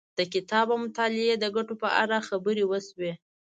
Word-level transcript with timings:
د 0.19 0.21
کتاب 0.33 0.67
او 0.73 0.77
مطالعې 0.85 1.35
د 1.39 1.45
ګټو 1.55 1.73
په 1.83 1.89
اړه 2.01 2.25
خبرې 2.29 2.63
وشوې. 2.67 3.11